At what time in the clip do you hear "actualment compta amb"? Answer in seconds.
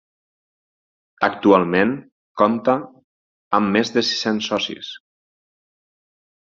1.27-3.73